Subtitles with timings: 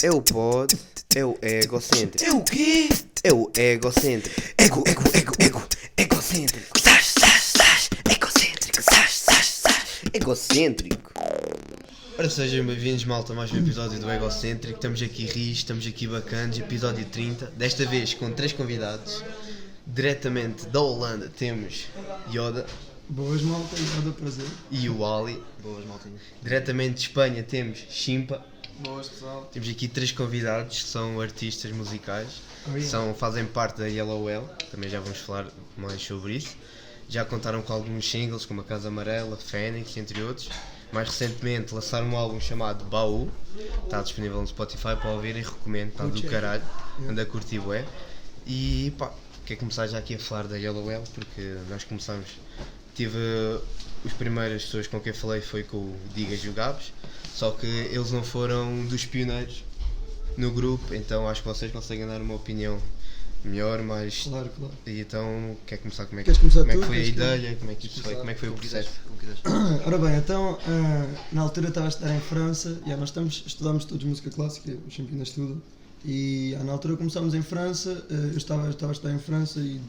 [0.00, 0.72] É o pod,
[1.16, 2.24] é o egocêntrico.
[2.24, 2.88] É o quê?
[3.24, 4.40] É o egocêntrico.
[4.56, 6.78] Ego, ego, ego, ego, egocêntrico.
[6.80, 8.80] Sás, sás, sás, egocêntrico.
[8.80, 9.84] Sás, sás, sás.
[10.14, 11.12] Egocêntrico.
[12.16, 14.76] Ora, sejam bem-vindos, malta, a mais um episódio do Egocêntrico.
[14.76, 17.46] Estamos aqui ris, estamos aqui bacanas, episódio 30.
[17.56, 19.24] Desta vez com três convidados.
[19.84, 21.86] Diretamente da Holanda temos
[22.32, 22.66] Yoda
[23.10, 24.44] Boas malta, nada prazer.
[24.70, 25.42] e o Ali.
[25.62, 26.20] Boas, maltinhas.
[26.42, 28.44] Diretamente de Espanha temos Chimpa.
[28.78, 29.48] Boas pessoal.
[29.52, 32.28] Temos aqui três convidados que são artistas musicais.
[32.68, 32.80] Oh.
[32.80, 36.56] São, fazem parte da Yellow Well, também já vamos falar mais sobre isso.
[37.08, 40.48] Já contaram com alguns singles como A Casa Amarela, Fênix, entre outros.
[40.92, 43.28] Mais recentemente lançaram um álbum chamado Baú,
[43.84, 46.62] está disponível no Spotify para ouvir e recomendo, está do caralho,
[47.08, 47.84] anda a curtir bué.
[48.46, 49.12] E pá,
[49.44, 52.28] quer começar já aqui a falar da Yellow Well, porque nós começamos,
[52.94, 53.18] tive
[54.08, 56.92] os primeiras pessoas com quem falei foi com o Digas e o Gabs,
[57.34, 59.64] só que eles não foram dos pioneiros
[60.36, 62.80] no grupo, então acho que vocês conseguem dar uma opinião
[63.44, 64.24] melhor, mais.
[64.24, 64.72] Claro, claro.
[64.86, 67.70] E então, quer começar como é que, começar como é que foi a ideia, como
[67.70, 68.90] é que isso foi, como é que foi o processo?
[69.86, 73.44] Ora bem, então, ah, na altura eu estava a estudar em França, e nós estamos,
[73.46, 75.60] estudámos todos música clássica, o Champion ainda estuda,
[76.04, 79.18] e ah, na altura começámos em França, ah, eu estava, eu estava a estudar em
[79.18, 79.80] França e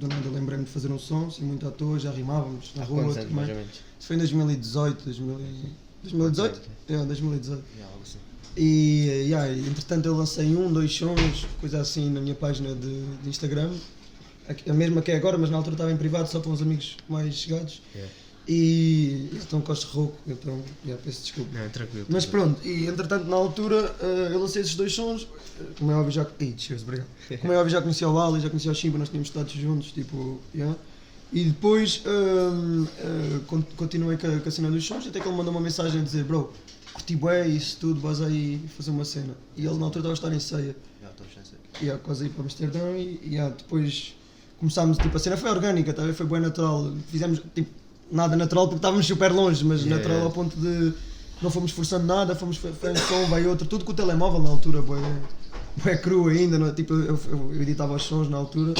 [0.00, 3.04] do nada lembrei-me de fazer um som, assim, muito à toa, já rimávamos na rua
[3.04, 3.70] quantos anos, mais ou menos?
[3.98, 6.60] Isso foi em 2018, 2000 e- 2018?
[6.88, 7.62] É, 2018.
[7.78, 8.18] Já, algo assim.
[8.56, 13.28] E, yeah, entretanto eu lancei um, dois sons, coisa assim na minha página de, de
[13.28, 13.70] Instagram,
[14.48, 16.62] a, a mesma que é agora, mas na altura estava em privado só para uns
[16.62, 17.82] amigos mais chegados.
[17.94, 18.12] Yeah.
[18.48, 21.56] E estão com rouco, então yeah, peço desculpa.
[21.56, 22.06] Não, tranquilo.
[22.08, 22.54] Mas tranquilo.
[22.54, 25.28] pronto, e entretanto na altura eh, eu lancei esses dois sons,
[25.60, 26.26] eh, como é óbvio já.
[26.40, 27.06] Ih, cheers, obrigado.
[27.40, 29.92] Como é óbvio já conhecia o Ali, já conhecia o Shiba, nós tínhamos estado juntos,
[29.92, 30.76] tipo, yeah.
[31.32, 35.28] E depois hum, eh, con- continuei com a, com a cena dos sons, até que
[35.28, 36.52] ele mandou uma mensagem a dizer, bro,
[36.92, 39.34] curti bué, isso tudo, vais aí fazer uma cena.
[39.56, 41.08] E ele na altura estava a estar em ceia, Já,
[41.80, 44.16] e yeah, quase aí para Amsterdão, e yeah, depois
[44.58, 47.70] começámos, tipo, a cena foi orgânica, tá, foi bem natural, fizemos, tipo,
[48.10, 50.26] nada natural porque estávamos super longe, mas Yeah, natural yeah.
[50.26, 50.92] ao ponto de
[51.42, 54.82] não fomos forçando nada, fomos um som, vai outro, tudo com o telemóvel na altura,
[54.82, 55.00] bué,
[55.76, 56.72] bué cru ainda, não é?
[56.72, 58.74] tipo, eu, eu- editava os sons na altura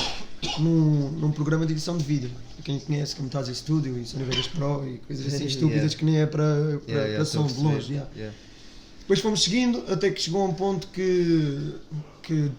[0.58, 2.30] num, num programa de edição de vídeo.
[2.64, 5.54] Quem conhece Camtasia Studio e Sony Vegas Pro e coisas assim Yeah.
[5.54, 7.92] estúpidas que nem é para, para, Yeah, yeah, para som de longe.
[7.94, 8.10] yeah.
[8.14, 8.36] Yeah.
[9.00, 11.72] Depois fomos seguindo até que chegou a um ponto que,
[12.22, 12.50] que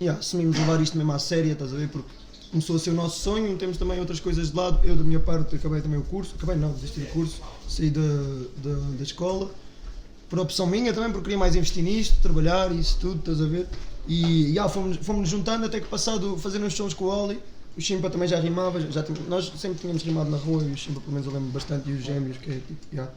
[0.00, 1.88] yeah, assumimos levar isto mesmo à séria, estás a ver?
[1.88, 2.08] Porque
[2.50, 4.80] começou a ser o nosso sonho, temos também outras coisas de lado.
[4.84, 8.00] Eu, da minha parte, acabei também o curso, acabei não, desisti do curso, saí da,
[8.62, 9.50] da, da escola,
[10.28, 13.46] por opção minha também, porque queria mais investir nisto, trabalhar e isso tudo, estás a
[13.46, 13.66] ver?
[14.06, 17.38] E yeah, fomos, fomos juntando até que passado fazer uns sons com o Oli.
[17.76, 20.76] O Chimpa também já rimava, já tínhamos- nós sempre tínhamos rimado na rua e o
[20.76, 23.12] Chimpa pelo menos eu lembro bastante e os gêmeos, que é tipo, yeah.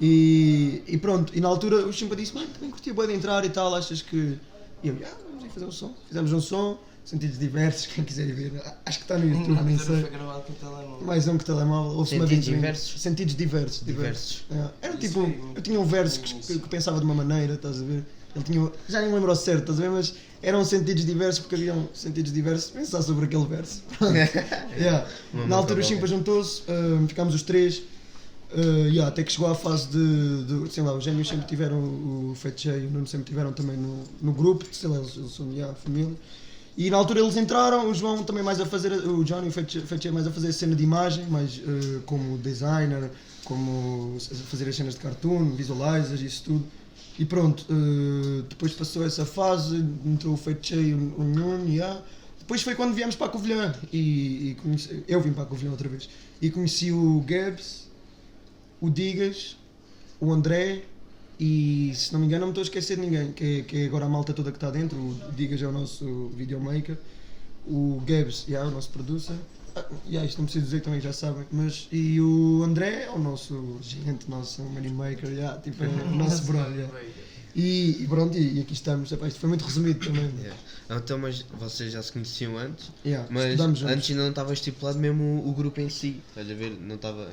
[0.00, 3.44] E, e pronto, e na altura o Chimpa disse, mano, também curtia bem de entrar
[3.44, 4.36] e tal, achas que.
[4.82, 5.94] E eu, ah, vamos aí fazer um som.
[6.08, 8.52] Fizemos um som, sentidos diversos, quem quiser ir ver,
[8.86, 10.02] acho que está no YouTube, nem sei.
[10.04, 11.06] gravado com o telemóvel.
[11.06, 13.00] Mais um que telemóvel, ouve-se uma Sentidos vez diversos?
[13.02, 13.86] Sentidos diversos.
[13.86, 14.44] Diversos.
[14.50, 15.20] É, Era tipo,
[15.54, 18.04] eu tinha um verso que, que- que pensava de uma maneira, estás a ver?
[18.34, 19.90] Ele tinha, já nem me lembro ao certo, estás a ver?
[19.90, 23.82] Mas eram sentidos diversos porque haviam sentidos diversos de pensar sobre aquele verso.
[24.76, 25.06] Yeah.
[25.46, 27.82] Na altura o Chimpa juntou-se, ah, ficámos os três,
[28.52, 28.56] ah,
[28.88, 32.34] yeah, até que chegou à fase de, de- sei lá, os gêmeos sempre tiveram, o
[32.34, 35.52] Fetche e o Nuno sempre tiveram também no, no grupo, sei lá, eles, eles são
[35.52, 36.14] yeah, família.
[36.76, 39.52] E na altura eles entraram, o João também mais a fazer, o Johnny e o
[39.52, 43.10] Fetche Fetche mais a fazer cena de imagem, mais ah, como designer,
[43.44, 44.18] como
[44.50, 46.64] fazer as cenas de cartoon, visualizers, isso tudo.
[47.16, 52.02] E pronto, eh, depois passou essa fase, entrou o Fetche e o, o Nuno, yeah.
[52.40, 55.70] Depois foi quando viemos para a Covilhã e, e conheci, eu vim para a Covilhã
[55.70, 56.08] outra vez
[56.42, 57.88] e conheci o Gabs,
[58.80, 59.56] o Digas,
[60.20, 60.82] o André
[61.44, 63.76] e se não me engano não me estou a esquecer de ninguém, que é, que
[63.82, 66.96] é agora a malta toda que está dentro, o Digas é o nosso videomaker,
[67.66, 69.36] o Gabs yeah, é o nosso producer,
[69.76, 73.10] ah, yeah, isto não preciso dizer que também já sabem, mas e o André é
[73.10, 76.72] o nosso gigante, nosso money maker, yeah, tipo, é o nosso brother.
[76.72, 77.00] yeah.
[77.54, 80.30] E, e pronto, e, e aqui estamos, Epá, isto foi muito resumido também.
[80.40, 80.60] Yeah.
[80.90, 85.22] Então, mas vocês já se conheciam antes, Yeah, mas antes ainda não estava estipulado mesmo
[85.22, 86.20] o, o grupo em si.
[86.28, 86.70] Estás a ver?
[86.80, 87.28] Não estava.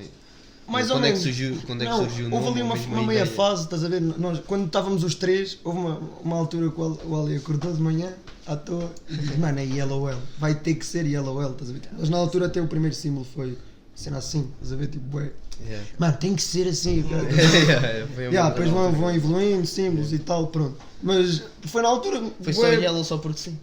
[0.67, 1.21] Mais quando ou é que menos.
[1.23, 3.25] surgiu, quando é que Não, surgiu o houve ali uma, uma meia ideia?
[3.35, 3.99] fase, estás a ver?
[4.01, 8.13] Nós, quando estávamos os três, houve uma, uma altura que o Ali- acordou de manhã
[8.47, 11.69] à toa e disse: Mano, é Yellow L, vai ter que ser Yellow L, estás
[11.69, 11.81] a ver?
[11.99, 13.57] Mas na altura até o primeiro símbolo foi
[13.95, 14.87] cena assim, estás a ver?
[14.87, 15.31] Tipo, bué.
[15.63, 15.85] Yeah.
[15.99, 17.03] Mano, tem que ser assim.
[17.09, 18.99] cara." Yeah, foi uma yeah, outra depois vão, altura.
[19.01, 20.77] vão evoluindo, símbolos e tal, pronto.
[21.03, 22.23] Mas foi na altura.
[22.41, 23.59] Foi só Yellow só porque sim.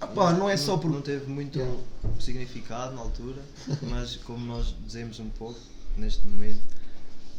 [0.00, 0.90] Ah, pá, não é só por.
[0.90, 1.78] Não teve muito Yeah.
[2.18, 3.36] significado na altura,
[3.82, 5.58] mas como nós dizemos um pouco
[5.96, 6.62] neste momento,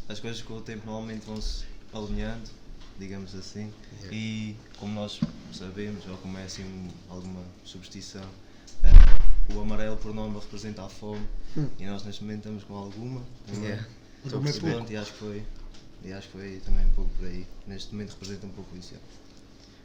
[0.08, 2.50] as coisas com o tempo normalmente vão se alinhando
[2.98, 3.72] digamos assim.
[4.10, 5.20] E como nós
[5.52, 8.24] sabemos, ou como é assim alguma superstição,
[8.82, 11.26] eh, o amarelo por norma representa a fome
[11.78, 13.22] e nós neste momento estamos com alguma.
[13.48, 13.56] é?
[13.56, 13.86] Yeah.
[14.24, 14.92] Estou Alguma é perceber pouco.
[14.92, 15.46] e acho que foi.
[16.04, 17.46] E acho que foi também um pouco por aí.
[17.66, 18.94] Neste momento representa um pouco isso.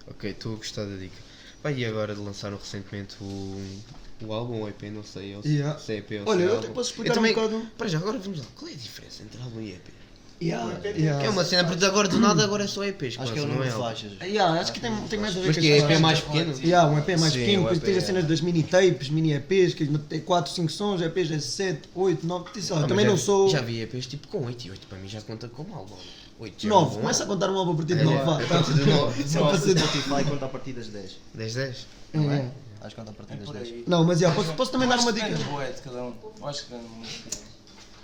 [0.07, 1.18] Ok, estou a gostar da dica.
[1.62, 3.81] Pá, e agora lançaram recentemente o,
[4.21, 5.80] o álbum, o EP, não sei eu, Yeah.
[5.80, 7.62] se é EP ou Olha, se é eu até posso explicar também, um bocado.
[7.77, 8.45] Para já, agora vamos lá.
[8.56, 10.00] Qual é a diferença entre álbum e EP?
[10.42, 11.25] Yeah, Que yeah.
[11.25, 13.45] é uma cena, porque agora do nada agora é só EPs, Acho que é o
[13.45, 14.12] não número é de faixas.
[14.21, 16.57] Yeah, acho que tem, tem mais a ver Mas com que é EP mais pequeno?
[16.63, 18.06] Yeah, um EP mais Sim, pequeno, depois EP, tens as é.
[18.06, 22.25] cenas das mini tapes, mini EPs, que tem 4, 5 sons, EPs é 7, 8,
[22.25, 23.50] 9, sei lá, Ah, também já não sou.
[23.50, 25.95] Já vi EPs tipo com 8 e 8 para mim já conta como álbum.
[26.39, 28.04] 8 já é um 9, bom começa a contar um álbum a partir de É,
[28.06, 29.27] 9, é, a partir de.
[29.30, 29.77] Só para ser.
[29.77, 31.18] Spotify conta a partir das 10.
[31.33, 31.88] 10 10?
[32.13, 32.50] Não é?
[32.81, 32.85] É.
[32.85, 33.67] Acho que conta a partir das Por 10.
[33.67, 33.83] aí.
[33.87, 35.31] Não, mas yeah, posso, posso também dar acho uma que dica.
[35.31, 36.13] depende bué de cada um.
[36.39, 37.03] Eu acho que um.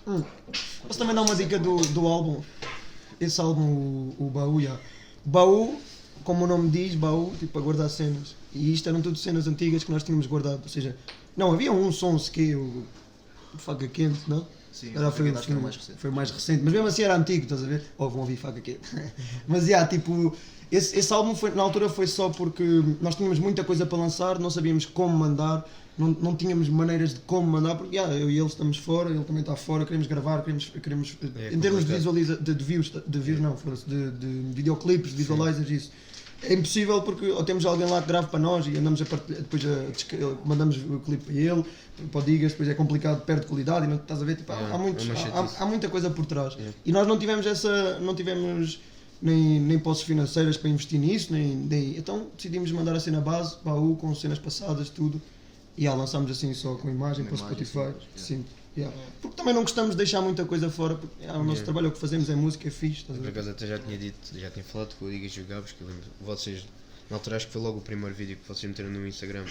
[0.07, 0.23] Hum.
[0.87, 2.41] Posso também dar uma dica do, do álbum?
[3.19, 4.79] Esse álbum, o, o Baú, yeah.
[5.23, 5.79] Baú,
[6.23, 8.35] como o nome diz, baú, tipo para guardar cenas.
[8.53, 10.61] E isto eram tudo cenas antigas que nós tínhamos guardado.
[10.61, 10.95] Ou seja,
[11.35, 12.85] não, havia um som que o
[13.57, 14.45] Faca Quente, não?
[14.71, 15.99] Sim, Era, foi, acho que era mais recente.
[15.99, 17.81] foi mais recente, mas mesmo assim era antigo, estás a ver?
[17.97, 18.81] Ou vão ouvir Faca Quente.
[19.47, 20.35] mas, yeah, tipo,
[20.71, 22.63] esse, esse álbum foi, na altura foi só porque
[23.01, 25.65] nós tínhamos muita coisa para lançar, não sabíamos como mandar,
[25.97, 29.23] não, não tínhamos maneiras de como mandar, porque yeah, eu e ele estamos fora, ele
[29.23, 32.91] também está fora, queremos gravar, queremos, queremos É em termos de visualiza, de, de views,
[33.07, 35.91] de views não, foda-se, de, de videoclipes, visualizers, isso.
[36.43, 39.41] É impossível porque ou temos alguém lá que grave para nós e andamos a partilhar,
[39.41, 41.63] depois a desca- mandamos o clipe para ele,
[42.11, 44.55] para o Digas, depois é complicado, perde qualidade e não estás a ver, tipo, há-
[44.59, 46.55] É, há, muitos, é há, há muita coisa por trás.
[46.59, 46.69] É.
[46.85, 48.79] E nós não tivemos essa, não tivemos
[49.25, 53.57] nem, nem posses financeiras para investir nisso, nem, nem então decidimos mandar a cena base,
[53.65, 55.21] baú, com cenas passadas, tudo.
[55.77, 57.91] E ah, lançámos assim só com imagem para o Spotify.
[58.15, 58.45] sim, Sim.
[58.77, 58.95] yeah.
[59.21, 61.65] Porque também não gostamos de deixar muita coisa fora, porque yeah, o nosso Yeah.
[61.65, 63.01] trabalho, o que fazemos é música, é fixe.
[63.01, 65.71] Estás Por acaso até já tinha dito, já tinha falado com o Digas o Gabos,
[65.73, 66.65] que eu lembro, vocês,
[67.09, 69.43] na altura acho que foi logo o primeiro vídeo que vocês meteram no Instagram,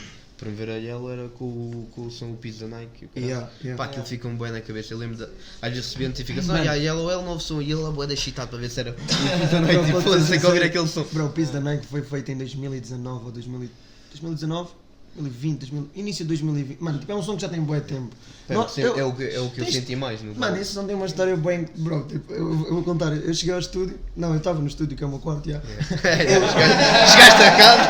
[0.44, 3.06] promover a Yellow era com, o- com o som o piso da Nike.
[3.06, 3.30] o caralho.
[3.30, 3.76] Yeah, yeah.
[3.76, 6.54] Pá, aquilo fica um bem na cabeça, eu lembro, de, às vezes recebi a notificação,
[6.56, 8.80] ah, Yellow é o novo som, e ele é bué da excitado para ver se
[8.80, 11.04] era o piso da Nike, tipo, foda-se, tem que ouvir aquele som.
[11.12, 13.70] Bro, o Piso da Nike foi feito em 2019 ou 2000,
[14.10, 14.70] 2019?
[15.16, 16.78] 2020, 2000, início de 2020.
[16.80, 18.14] Mano, tipo, é um som que já tem bué tempo.
[18.46, 20.34] Pera, Não, sim, eu- é, o que, é o que eu tens- senti mais no
[20.34, 21.66] Mano, esse som tem uma história bem.
[21.76, 23.12] Bro, tipo, eu, eu vou contar.
[23.16, 23.98] Eu cheguei ao estúdio.
[24.16, 25.60] Não, eu estava no estúdio, que é o meu quarto, já.
[25.60, 27.88] chegaste, chegaste a casa?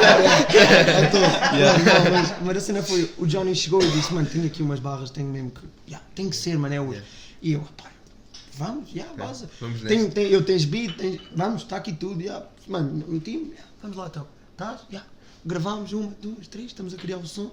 [1.85, 4.81] Não, mas, mas a cena foi: o Johnny chegou e disse, mano, tenho aqui umas
[4.81, 5.61] barras, tenho mesmo que.
[5.89, 7.03] Yeah, tem que ser, mano, é hoje.
[7.03, 7.09] Yeah.
[7.43, 7.91] E eu, pá,
[8.57, 12.47] vamos, já, yeah, vamos Tem, tem, eu tens beat, tens, vamos, está aqui tudo, yeah.
[12.69, 14.27] mano, o time, yeah, vamos lá então.
[14.53, 14.81] Estás?
[14.91, 15.09] Yeah.
[15.45, 17.51] Gravamos uma, duas, três, estamos a criar o som.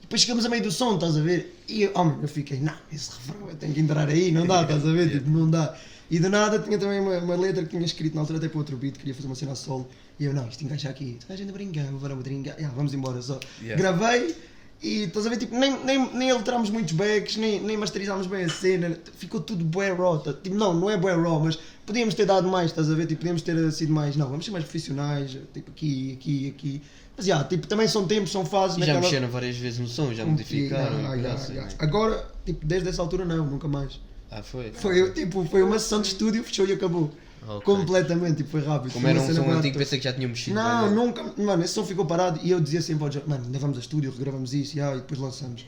[0.00, 1.54] Depois chegamos a meio do som, estás a ver?
[1.68, 4.62] E eu, mano, eu fiquei, não, esse refrão eu tenho que entrar aí, não dá,
[4.62, 5.10] estás a ver?
[5.10, 5.76] Tipo, não dá.
[6.10, 8.58] E do nada tinha também uma, uma letra que tinha escrito na altura até para
[8.58, 9.86] outro beat, queria fazer uma cena solo.
[10.18, 11.18] E eu, não, isto encaixa aqui.
[11.28, 12.54] A gente brinca, vamos brincar.
[12.54, 13.38] Yeah, vamos embora só.
[13.60, 13.76] Yeah.
[13.76, 14.34] Gravei
[14.82, 18.44] e estás a ver, tipo, nem, nem, nem alterámos muitos backs, nem, nem masterizámos bem
[18.44, 18.96] a cena.
[19.16, 20.18] Ficou tudo bué raw.
[20.18, 20.32] tá?
[20.32, 23.06] Tipo, não, não é bué raw, mas podíamos ter dado mais, estás a ver?
[23.06, 26.82] Tipo, podíamos ter sido mais, não, vamos ser mais profissionais, tipo, aqui, aqui, aqui.
[27.18, 28.76] Mas, já, tipo, também são tempos, são fases.
[28.76, 31.62] E já naquela- mexeram várias vezes no som, já modificaram Ah, e graças, já.
[31.62, 31.68] né?
[31.80, 34.00] Agora, tipo, desde essa altura não, nunca mais.
[34.30, 34.70] Ah, foi?
[34.72, 37.10] Foi, tipo, foi uma sessão de estúdio, fechou e acabou.
[37.42, 37.62] Ah, ok.
[37.64, 38.92] Completamente, tipo, foi rápido.
[38.92, 40.54] Como Foi era um som antigo, pensei que já tinham mexido.
[40.54, 41.24] Não, nunca.
[41.36, 43.80] Mano, esse som ficou parado e eu dizia sempre ao John, mano, ainda vamos a
[43.80, 45.66] estúdio, regravamos isso yeah, e depois lançamos.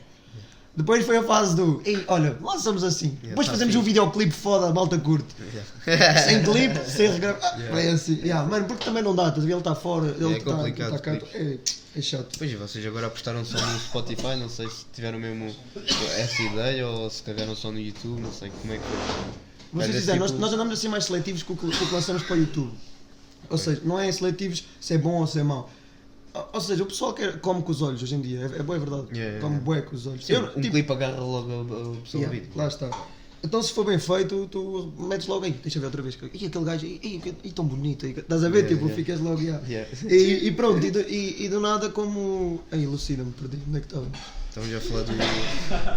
[0.75, 3.17] Depois foi a fase do, ei, olha, lançamos assim.
[3.21, 5.27] depois tá fazemos um videoclipe foda, a malta curte.
[6.25, 7.41] sem clipe, sem regravar.
[7.43, 7.71] Ah, Yeah.
[7.71, 9.33] Foi assim, yeah, mano, porque também não dá?
[9.35, 11.17] Ele está fora, ele É está complicado, tá cá.
[11.19, 11.35] pois.
[11.35, 11.57] É,
[11.97, 12.37] é chato.
[12.37, 15.53] Pois e vocês agora apostaram só no Spotify, não sei se tiveram mesmo
[16.17, 19.25] essa ideia ou se carregaram só no YouTube, não sei como é que foi.
[19.73, 21.87] Mas é sincero, nós, tipo- nós andamos assim mais seletivos com o que, com o
[21.87, 22.71] que lançamos para o YouTube.
[23.49, 25.69] Ou seja, não é seletivos se é bom ou se é mau.
[26.53, 28.77] Ou- seja, o pessoal quer, come com os olhos hoje em dia, é, é boa,
[28.77, 29.07] é verdade.
[29.13, 29.65] Yeah, come yeah.
[29.65, 30.25] bué com os olhos.
[30.25, 32.51] Sim, Eu, um tipo, clipe agarra logo a, a pessoa yeah, vídeo.
[32.55, 32.89] lá está.
[33.43, 36.17] Então se for bem feito, tu metes logo aí, deixa eu ver outra vez.
[36.31, 38.65] E aquele gajo, e, tão bonito, e, estás a ver?
[38.65, 38.95] Yeah, tipo, yeah.
[38.95, 39.67] ficas logo, yeah.
[39.67, 39.89] Yeah.
[40.07, 42.61] E, e pronto, e do, e, e do nada como.
[42.71, 44.07] Aí, elucida-me, perdi, onde é que estava?
[44.47, 45.13] Estamos a falar do.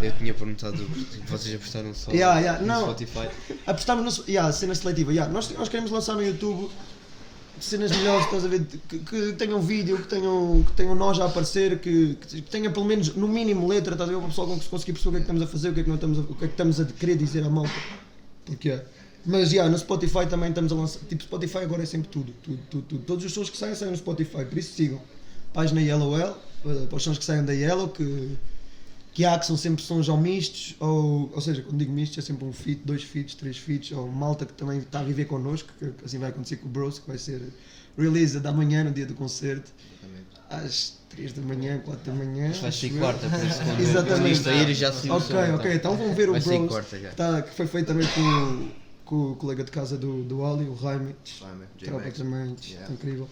[0.04, 2.82] Eu tinha perguntado que vocês apostaram só Yeah, yeah, no não.
[2.82, 3.28] Spotify.
[3.66, 5.12] Apostámos na yeah, cena seletiva.
[5.12, 6.70] Yeah, nós, nós queremos lançar no YouTube
[7.64, 8.66] cenas melhores, estás a ver?
[8.88, 12.84] Que, que tenham vídeo, que tenham, que tenham nós a aparecer, que, que tenha pelo
[12.84, 14.18] menos no mínimo letra, estás a ver?
[14.18, 15.82] Para o pessoal conseguir perceber o que é que estamos a fazer, o que é
[15.82, 17.72] que, não estamos a, o que é que estamos a querer dizer à malta.
[18.44, 18.84] Porque é.
[19.26, 21.00] Mas yeah, no Spotify também estamos a lançar.
[21.08, 22.32] Tipo, Spotify agora é sempre tudo.
[22.42, 23.04] tudo, tudo, tudo.
[23.04, 25.00] Todos os sons que saem saem no Spotify, por isso sigam.
[25.52, 26.34] Página Yellow L,
[26.66, 28.36] eh, para os sons que saem da Yellow, que
[29.14, 32.20] que há que são sempre sons ou mistos, ou, ou seja, quando digo mistos é
[32.20, 35.68] sempre um feat, dois feats, três feats, ou malta que também está a viver connosco,
[35.78, 37.40] que assim vai acontecer com o Bros, que vai ser
[37.96, 39.70] release da manhã no dia do concerto,
[40.50, 42.52] às 3 da manhã, 4 da manhã.
[42.60, 44.32] Vai ser quarta, por isso quando Exatamente.
[44.32, 46.44] isto sair já se Ok, ok, então vão ver o Bros,
[46.88, 48.68] que, tá- que foi feito também com,
[49.04, 51.14] com o colega de casa do, do Ali, o Jaime,
[51.78, 52.92] tropa também, Yeah.
[52.94, 53.28] incrível.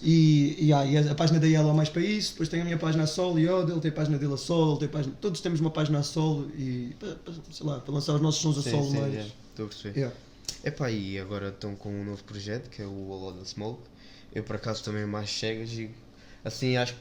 [0.00, 2.60] E, e, ah, e a, a página da Yellow é mais para isso, depois tem
[2.60, 4.88] a minha página a solo, e ele tem a página dele a solo, ele tem
[4.88, 6.94] página, todos temos uma página a solo e
[7.50, 9.14] sei lá, para lançar os nossos sons a Sim, solo sim, mais.
[9.14, 9.20] já.
[9.20, 9.98] Estou a perceber.
[9.98, 10.16] Yeah.
[10.64, 13.82] Epá, e agora estão com um novo projeto que é o All of the Smoke.
[14.32, 15.90] Eu por acaso também mais chegas e
[16.44, 17.00] assim acho que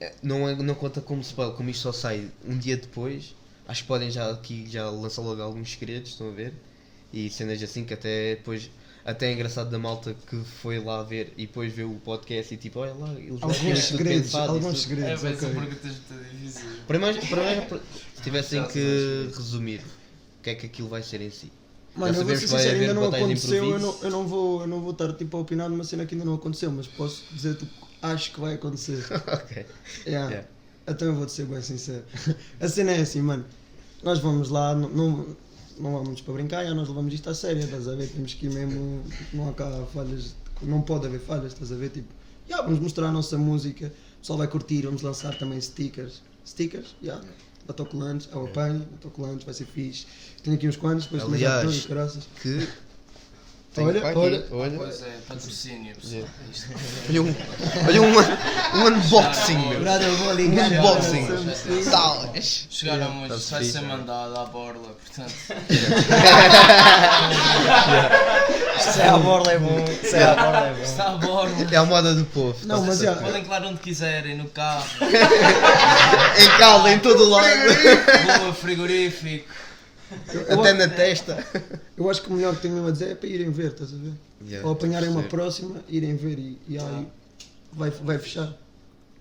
[0.00, 3.34] eh, não, é, não conta como spoiler, como isto só sai um dia depois,
[3.66, 6.52] acho que podem já aqui já lançar logo alguns segredos, estão a ver?
[7.14, 8.68] E cenas assim que até depois
[9.04, 12.56] até é engraçado da malta que foi lá ver e depois vê o podcast e
[12.56, 14.74] tipo, olha lá, eles Alguns segredos, pensado alguns.
[14.74, 15.60] É, segredos, vai ser ok.
[15.60, 15.92] perguntas
[16.32, 16.66] difíceis.
[16.88, 17.82] Primeiro, primeiro,
[18.16, 21.52] se tivessem que resumir, o que é que aquilo vai ser em si?
[21.94, 24.60] Mano, Já eu vou ser vai sincero, ainda não aconteceu, eu não, eu, não vou,
[24.62, 27.22] eu não vou estar tipo a opinar numa cena que ainda não aconteceu, mas posso
[27.32, 27.68] dizer que
[28.02, 29.04] acho que vai acontecer.
[29.12, 29.66] ok.
[30.06, 30.30] Yeah.
[30.30, 30.48] Yeah.
[30.88, 32.04] Então eu vou-te ser bem sincero.
[32.58, 33.44] A cena é assim, mano.
[34.02, 35.36] Nós vamos lá, não, não,
[35.78, 38.08] não vamos para brincar, já nós levamos isto a sério, estás a ver?
[38.08, 39.02] Temos que ir mesmo.
[39.32, 41.90] Não há cá falhas, não pode haver falhas, estás a ver?
[41.90, 42.08] Tipo,
[42.48, 46.22] já, vamos mostrar a nossa música, o pessoal vai curtir, vamos lançar também stickers.
[46.46, 46.94] Stickers?
[47.02, 47.20] Já.
[47.66, 50.06] Autocolantes, ao apanho, autocolantes, vai ser fixe.
[50.42, 52.24] Tenho aqui uns quantos, depois Aliás, estou, graças.
[52.42, 52.68] Que.
[53.76, 54.44] Olha, olha.
[54.52, 54.76] olha.
[54.78, 55.96] Pois é, patrocínio.
[56.00, 56.26] Isto-
[57.08, 57.34] Olha um,
[57.88, 59.80] olha um, um unboxing, meu.
[59.80, 61.82] Nada, eu vou Um unboxing.
[61.82, 62.66] Salas.
[62.70, 63.80] Chegaram Tá-se vai ser é.
[63.82, 65.34] mandado à borla, portanto.
[68.78, 69.84] Se é a borla é bom.
[70.02, 70.82] Se é a borla é bom.
[70.82, 71.50] Está à borla.
[71.70, 72.56] É a moda do povo.
[72.66, 73.14] Não, mas já-.
[73.14, 74.84] Podem colar onde quiserem, no carro,
[76.38, 77.46] Em calda, em todo o lado.
[78.42, 79.48] rua, frigorífico.
[80.32, 81.46] Eu- Até na testa.
[81.96, 83.92] Eu acho que o melhor que tenho mesmo a dizer é para irem ver, estás
[83.92, 84.12] a ver?
[84.46, 87.06] Yeah, Ou apanharem uma próxima, irem ver e, e aí
[87.72, 88.48] vai, vai fechar.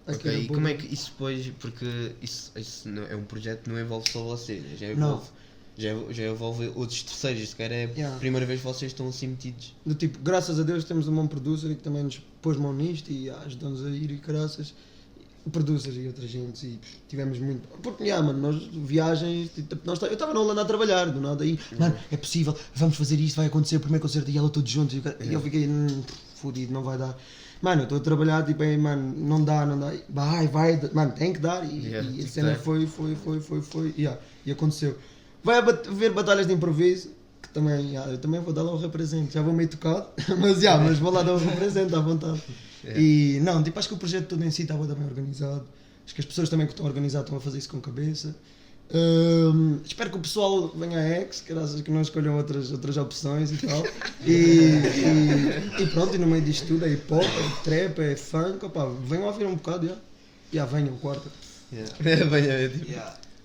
[0.05, 1.85] Aqui Ok, e como é que isso depois, porque
[2.21, 5.25] isso, isso não- é um projeto que não envolve só vocês, já envolve,
[5.77, 8.17] já, já envolve outros terceiros, se calhar é a Yeah.
[8.19, 9.73] primeira vez que vocês estão assim metidos.
[9.85, 13.09] Do tipo, graças a Deus temos um bom producer que também nos pôs mão nisto
[13.11, 14.73] e ajudou-nos a ir e caraças.
[15.51, 17.67] Producers e outras gente e pff, tivemos muito.
[17.81, 21.19] Porque, yeah, mano, nós viagens, tipo, nós, tá- eu estava na Holanda a trabalhar, do
[21.19, 24.49] nada aí, mano, é possível, vamos fazer isto, vai acontecer o primeiro concerto e ela
[24.49, 24.95] todos juntos.
[24.95, 26.01] E eu, e eu fiquei, hum,
[26.35, 27.17] fodido, não vai dar.
[27.61, 29.91] Mano, eu estou a trabalhar, tipo, aí, mano, não dá, não dá.
[30.09, 31.63] Vai, vai, mano, tem que dar.
[31.65, 34.97] E, Yeah, e a cena foi, foi, foi, foi, foi, yeah, e aconteceu.
[35.43, 37.09] Vai bat- ver batalhas de improviso,
[37.41, 39.33] que também, yeah, eu também vou dar lá um represente.
[39.33, 40.07] Já vou meio tocado,
[40.39, 42.41] mas, yeah, mas vou lá dar um represente à vontade.
[42.95, 45.63] E não, tipo, acho que o projeto todo em si estava bem organizado.
[46.05, 48.35] Acho que as pessoas também que estão a organizar estão a fazer isso com cabeça.
[48.93, 53.51] Hum, espero que o pessoal venha a X, graças que não escolham outras, outras opções
[53.51, 53.83] e tal.
[54.25, 58.15] E, e, e pronto, e no meio disto tudo é hip hop, é trap, é
[58.15, 59.95] funk, opá, venham a ouvir um bocado, já.
[60.53, 61.29] Já venham, quarta.
[61.99, 63.01] Venha, é tipo,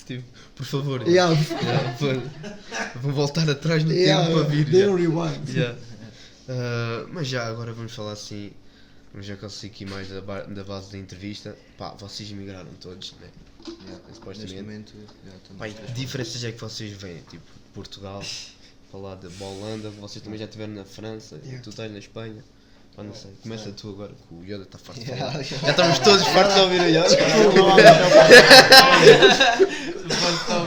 [0.06, 1.02] tipo, por favor.
[1.08, 1.34] Yeah.
[1.34, 2.22] Yeah, vou,
[3.02, 4.64] vou voltar atrás no Yeah, tempo para vir.
[4.66, 4.90] dê já.
[4.90, 5.48] um rewind.
[5.50, 5.78] Yeah.
[6.48, 8.50] Ah, mas já agora vamos falar assim,
[9.12, 11.56] vamos já conseguir aqui mais da, ba- da base da entrevista.
[11.76, 13.28] Pá, vocês emigraram todos, né?
[13.84, 14.54] Yeah, Supostamente.
[14.62, 14.92] momento,
[15.26, 17.20] já estamos Pá, e que diferenças é que vocês veem?
[17.22, 18.22] Tipo, Portugal,
[18.90, 21.60] falar de Holanda, vocês também já estiveram na França, Yeah.
[21.62, 22.42] tu estás na Espanha.
[22.96, 23.30] Pá, não sei.
[23.42, 25.44] Começa tu agora, que o Yoda está farto de Yeah, yeah.
[25.66, 27.16] Já estamos todos fartos de ouvir o Yoda.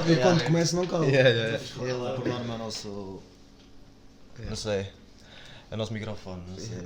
[0.08, 1.06] Eu quando começo não calo.
[1.06, 2.10] Yeah, yeah, yeah.
[2.12, 3.22] Ele, por norma, é o nosso.
[4.50, 4.80] Não sei.
[5.70, 6.78] É o nosso microfone, não sei.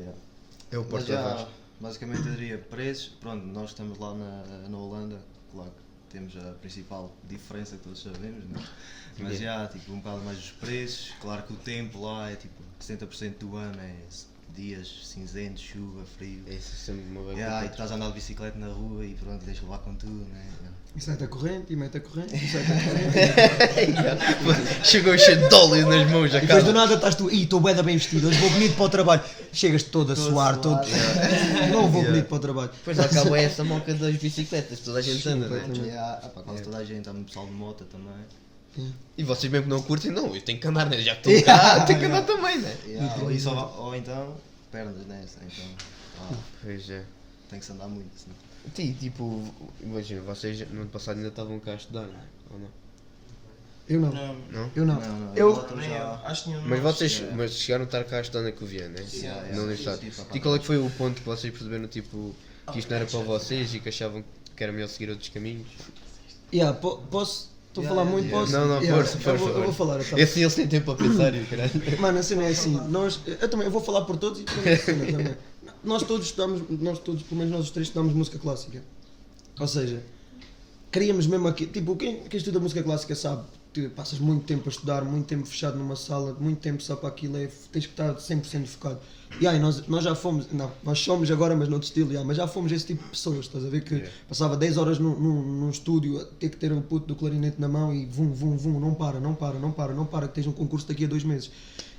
[0.75, 1.41] É o Mas porta-voz.
[1.41, 1.48] já,
[1.79, 3.08] basicamente, eu diria preços.
[3.22, 8.03] Pronto, nós estamos lá na, na Holanda, claro que temos a principal diferença que todos
[8.03, 8.62] sabemos, né?
[9.20, 11.13] mas já, tipo, um bocado mais os preços.
[11.22, 13.96] Claro que o tempo lá é tipo 70% do ano é
[14.55, 16.41] dias cinzentos, chuva, frio.
[16.47, 17.33] É isso, sempre uma.
[17.33, 19.93] Yeah, e tu estás a andar de bicicleta na rua e pronto, deixa levar com
[19.95, 20.45] tudo, né?
[20.62, 20.75] Yeah.
[20.95, 24.88] E sai da corrente, e mete a corrente, e sai da corrente.
[24.88, 26.85] Chegou cheio de óleo nas mãos, já E depois do cara.
[26.85, 29.21] nada estás tu, ih, estou da bem vestido, hoje vou bonito para o trabalho.
[29.51, 30.79] Chegas todo a suar, todo.
[31.71, 32.71] Não vou bonito para o trabalho.
[32.71, 35.65] Depois acaba essa moca das bicicletas, toda a gente anda, né?
[35.85, 38.25] Yeah, ah, pá, quase toda a gente, há muito pessoal de moto também.
[39.17, 41.00] E vocês mesmo que não curtem, não, eu tenho que andar, né?
[41.01, 42.77] Já que estou cá, tenho que andar também, né?
[42.86, 44.36] Yeah, ou, isso, ou, ou então
[44.72, 45.65] pernas nessa, então
[46.20, 47.03] ah, Pois é.
[47.50, 48.10] tem que se andar muito.
[48.15, 48.32] Assim.
[48.74, 52.24] Ti, tipo, imagina, vocês no ano passado ainda estavam cá a estudar, não é?
[52.51, 52.67] Ou não?
[53.88, 54.12] Eu não.
[54.12, 54.72] Não, Não?
[54.75, 54.96] Eu não.
[55.00, 55.82] Não, não, Eu- eu.
[55.82, 58.51] já- Acho que nenhum de Mas vocês mas chegaram a estar cá a estudar na
[58.51, 59.00] Covilhã, né?
[59.13, 59.55] Yeah, yeah.
[59.55, 60.01] Na universidade.
[60.01, 62.36] Sim, sim, E qual é que foi o ponto que vocês perceberam, tipo,
[62.74, 64.24] que isto não era para vocês e que achavam
[64.58, 65.67] que era melhor seguir outros caminhos?
[66.51, 67.53] Yeah, po- posso.
[67.82, 68.39] Estou a falar muito, yeah.
[68.39, 68.53] posso?
[68.53, 70.17] Não, não, Yeah, força, eu vou- Eu vou falar então.
[70.17, 71.72] Esse eles têm tempo a pensar e o caralho.
[72.00, 74.63] Mano, a cena é assim, nós, eu também eu vou falar por todos e por
[75.12, 75.36] também.
[75.84, 78.82] Nós todos estudamos, nós todos, pelo menos nós os três estudamos música clássica.
[79.60, 80.01] Ou seja,
[80.91, 83.44] queríamos mesmo aqui, tipo, quem, quem estuda música clássica sabe,
[83.96, 87.38] passas muito tempo a estudar, muito tempo fechado numa sala, muito tempo só para aquilo,
[87.38, 89.00] é, tens que estar 100% focado.
[89.39, 92.38] E aí, nós, nós já fomos, não, nós somos agora, mas noutro estilo, yeah, mas
[92.38, 93.84] já fomos esse tipo de pessoas, estás a ver?
[93.84, 97.15] Que passava 10 horas num, num, num estúdio a ter que ter o puto do
[97.15, 100.27] clarinete na mão e vum, vum, vum, não para, não para, não para, não para,
[100.27, 101.51] que tens um concurso daqui a dois meses.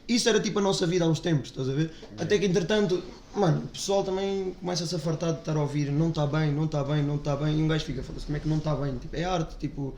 [0.09, 1.91] Isso era tipo a nossa vida há uns tempos, estás a ver?
[2.17, 3.03] Até que entretanto,
[3.35, 6.65] mano, o pessoal também começa-se a fartar de estar a ouvir, não está bem, não
[6.65, 8.75] está bem, não está bem, e um gajo fica, foda-se, como é que não está
[8.77, 8.97] bem?
[8.99, 9.95] Tipo, é arte, tipo,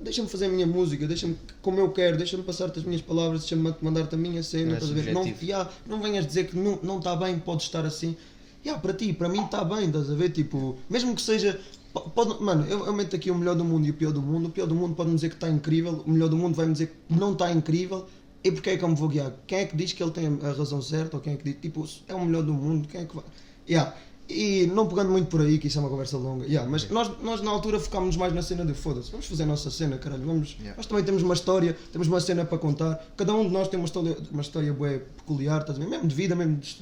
[0.00, 3.74] deixa-me fazer a minha música, deixa-me como eu quero, deixa-me passar-te as minhas palavras, deixa-me
[3.80, 5.12] mandar-te a minha cena, Não é estás a ver?
[5.12, 8.16] Não, yeah, não venhas dizer que não não está bem, podes estar assim.
[8.64, 10.30] Yeah, para ti, para mim está bem, estás a ver?
[10.30, 11.58] Tipo, mesmo que seja.
[11.92, 14.22] po- Pode, mano, eu, eu meto aqui o melhor do mundo e o pior do
[14.22, 14.46] mundo.
[14.48, 16.86] O pior do mundo pode-me dizer que está incrível, o melhor do mundo vai-me dizer
[17.08, 18.06] que não está incrível.
[18.44, 19.32] E porque é que eu me vou guiar?
[19.46, 21.16] Quem é que diz que ele tem a razão certa?
[21.16, 22.86] Ou quem é que diz, tipo, é o melhor do mundo?
[22.88, 23.24] Quem é que vai.
[23.68, 23.94] Yeah.
[24.32, 27.10] E não pegando muito por aí, que isso é uma conversa longa, yeah, mas nós,
[27.22, 30.24] nós na altura focámos mais na cena de foda-se, vamos fazer a nossa cena, caralho,
[30.24, 30.56] vamos.
[30.58, 30.76] Yeah.
[30.76, 33.78] Nós também temos uma história, temos uma cena para contar, cada um de nós tem
[33.78, 35.86] uma história, uma história bué peculiar, ver?
[35.86, 36.78] mesmo de vida, mesmo de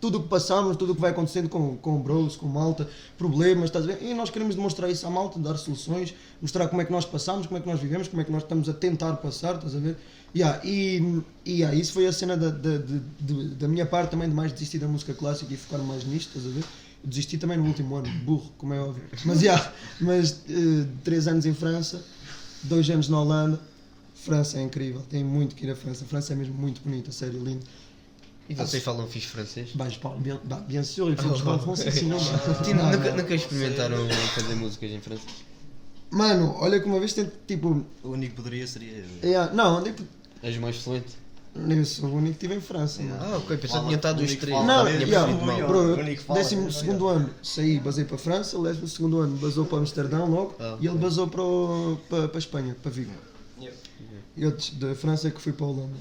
[0.00, 3.64] tudo o que passamos, tudo o que vai acontecendo com, com bros, com malta, problemas,
[3.64, 4.02] estás a ver?
[4.02, 7.46] E nós queremos demonstrar isso à malta, dar soluções, mostrar como é que nós passamos,
[7.46, 9.78] como é que nós vivemos, como é que nós estamos a tentar passar, estás a
[9.78, 9.96] ver?
[10.36, 14.34] Yeah, e yeah, isso foi a cena da, da, de- da minha parte também de
[14.34, 16.64] mais desistir da música clássica e focar mais nisto, estás a ver?
[17.04, 19.04] Desisti também no último ano, burro, como é óbvio.
[19.24, 22.04] Mas, yeah, mas eh, três anos em França,
[22.62, 23.60] dois anos na Holanda.
[24.14, 26.04] França é incrível, tem muito que ir a França.
[26.04, 27.64] A França é mesmo muito bonita, sério, lindo.
[28.48, 29.70] E vocês falam fixe francês?
[29.74, 32.18] Bah, je parle bien, bah, bien sûr, il faut que je parle français, sinon.
[32.18, 33.96] Ti- Nunca, nunca experimentaram
[34.34, 35.30] fazer músicas em francês?
[36.10, 40.02] Mano, olha que uma vez tentei, tipo, O único que poderia seria yeah, não, tipo,
[40.42, 41.14] És mais fluente?
[41.68, 43.02] Eu sou o único que estive em França.
[43.02, 43.18] mano.
[43.20, 44.56] Ah, ok, pensava que tinha estado os três.
[44.64, 45.96] Não, tinha yeah, bro, eu,
[46.34, 49.78] décimo é, segundo ano saí, basei para a França, o décimo segundo ano basou para
[49.78, 53.12] Amsterdão logo Ah, e ele basou para, o- para, para a Espanha, para Vigo.
[54.36, 55.92] E outros da França que fui para a Holanda.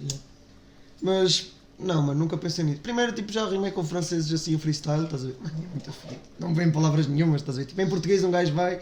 [1.02, 1.48] Mas,
[1.80, 2.82] não, mano, nunca pensei nisso.
[2.82, 5.36] Primeiro, tipo, já rimei com franceses assim a freestyle, estás a ver?
[5.42, 6.22] Mano, é muito fodido.
[6.40, 7.68] Não vêm palavras nenhumas, estás a ver?
[7.68, 8.80] Tipo, em português um gajo vai,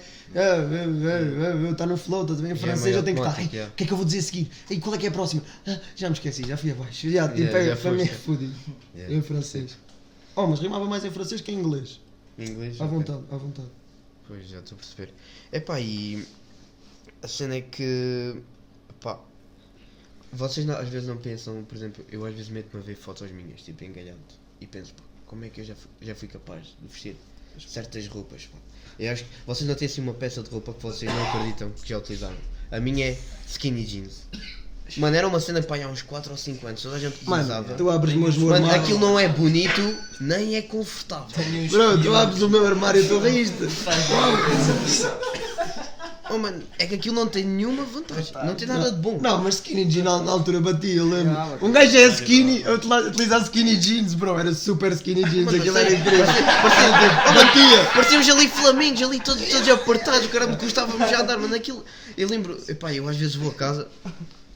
[1.72, 2.52] está no flow, estás a ver?
[2.52, 3.72] Em francês eu tenho que estar, automático, "Ei, yeah.
[3.74, 4.50] o que é que eu vou dizer a seguir?
[4.70, 5.44] Ei, qual é que é a próxima?
[5.68, 7.10] "Ah, já me esqueci, já fui abaixo.
[7.10, 8.54] Já, tipo, é, para mim é fodido.
[9.10, 9.78] Em francês.
[10.36, 12.00] Oh, mas rimava mais em francês que em inglês.
[12.38, 12.80] Em inglês?
[12.80, 13.70] À vontade, à vontade.
[14.28, 15.14] Pois, já estou a perceber.
[15.52, 16.26] Epá, e
[17.22, 18.36] a cena é que,
[19.00, 19.20] pá,
[20.36, 23.30] vocês não- às vezes não pensam, por exemplo, eu às vezes meto-me a ver fotos
[23.32, 24.18] minhas, tipo, engalhado,
[24.62, 27.16] e penso, pá, como é que eu já, fu- já fui capaz de vestir
[27.68, 28.58] certas roupas, pá.
[29.00, 31.70] Eu acho que vocês não têm assim uma peça de roupa que vocês não acreditam
[31.72, 32.36] que já utilizaram.
[32.72, 33.18] A minha é
[33.48, 34.24] skinny jeans.
[34.98, 37.42] Mano, era uma cena pá, há uns 4 ou 5 anos, toda a gente Mano,
[37.44, 37.74] utilizava.
[37.74, 38.82] tu abres o meu Mano, armário.
[38.84, 39.82] aquilo não é bonito,
[40.22, 41.28] nem é confortável.
[41.72, 43.58] Bro, tu abres o meu armário e tu riste.
[46.36, 49.18] Oh mano, é que aquilo não tem nenhuma vantagem, não tem nada de bom.
[49.22, 51.34] Não, mas skinny jeans na, na altura batia, eu lembro.
[51.66, 55.78] Um gajo é skinny, eu utilizava skinny jeans, bro, era super skinny jeans, Mano, aquilo
[55.78, 56.26] era incrível.
[56.26, 57.86] parecia- parecia- Batia!
[57.94, 61.86] Parecíamos ali flamingos, ali todos, todos apertados, o cara me custava-me já andar, mano, aquilo.
[62.18, 63.88] Eu lembro, epá, eu às vezes vou a casa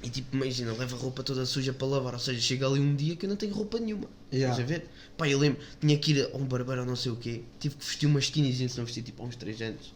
[0.04, 2.96] e tipo, imagina, levo a roupa toda suja para lavar, ou seja, chega ali um
[2.96, 4.06] dia que eu não tenho roupa nenhuma.
[4.34, 4.52] Yeah.
[4.54, 4.90] Estás a ver?
[5.18, 7.76] Pá, eu lembro, tinha que ir a um barbeiro ou não sei o quê, tive
[7.76, 9.94] que vestir umas skinny jeans, não vesti tipo há uns 3 anos.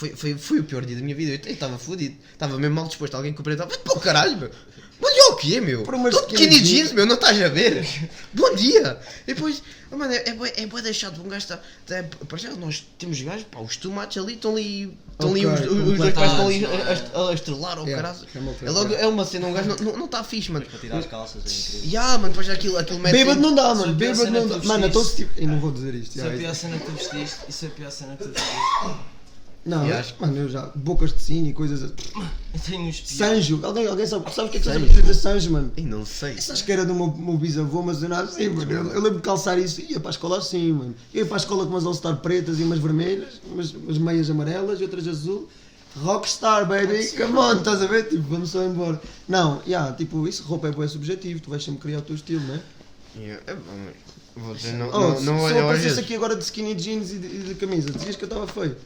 [0.00, 2.86] Foi, foi, foi o pior dia da minha vida, eu estava fodido, estava mesmo mal
[2.86, 4.50] disposto, alguém que estava, para o caralho, meu.
[4.98, 5.82] Bom dia o quê, meu?
[5.82, 6.92] Por umas Todo skinny skinny jeans.
[6.92, 7.86] meu, não estás a ver?
[8.32, 8.98] Bom dia!
[9.26, 11.58] E depois, oh, mano, é, é, bué- é bué deixado, um gajo está.
[11.86, 14.96] Tá, para já, nós temos gajos, pá, os tomates ali estão ali.
[15.12, 18.02] Estão ali, Ok, os, os dois pais estão ali a, a, a estrelar ao Yeah,
[18.02, 18.26] caralho.
[18.34, 20.64] é É logo, é uma cena, um gajo não está não, não tá fixe, mano.
[20.64, 21.90] Para tirar as calças é incrível.
[21.92, 23.12] Ya, mano, depois aquilo, aquilo mete.
[23.12, 24.58] Bêbado não dá, mano, bêbado não dá.
[24.64, 25.32] Mano, então se tipo.
[25.38, 26.16] Eu não vou dizer isto.
[26.16, 27.36] Isso é a pior cena que tu vestiste.
[27.50, 29.19] Isso é a pior cena que tu vestiste.
[29.64, 30.66] Não, acho- mano, eu já.
[30.74, 31.94] Bocas de sino e coisas assim.
[32.52, 33.16] Eu tenho uns piores.
[33.44, 34.86] Sanjo, alguém, alguém sabe, sabe o que é que Sanjo.
[34.88, 35.70] sabe dizer Sanjo, mano?
[35.76, 36.32] Ih, não sei.
[36.34, 38.72] Isso acho que era do meu, meu bisavô, mas eu não assim, mano.
[38.72, 40.94] Eu, eu lembro de calçar isso e ia para a escola assim, mano.
[41.14, 44.28] Eu ia para a escola com umas all-star pretas e umas vermelhas, umas, umas meias
[44.30, 45.48] amarelas e outras azul.
[45.96, 48.08] Rockstar, baby, come on, estás a ver?
[48.08, 49.00] Tipo, vamos só embora.
[49.28, 52.42] Não, yeah, tipo, isso roupa é bem subjetivo, tu vais sempre criar o teu estilo,
[52.46, 52.60] não é?
[53.46, 53.86] É bom,
[54.36, 55.98] mas Você não, Oh, não, se- não se olha eu aparecesse vezes.
[56.04, 58.76] aqui agora de skinny jeans e de, e de camisa, dizias que eu estava feio.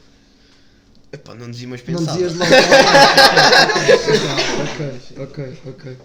[1.15, 2.11] Epá, não dizia, mas Não pensava.
[2.17, 2.51] dizias logo.
[5.23, 5.97] ok, ok, ok.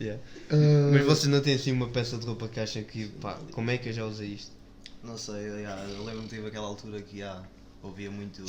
[0.00, 0.14] Ya.
[0.50, 3.70] Uh, Mas você não tem assim uma peça de roupa que acha que, pá, como
[3.70, 4.50] é que eu já usei isto?
[5.02, 7.40] Não sei, eu, eu lembro-me que tive aquela altura que já,
[7.82, 8.42] ouvia muito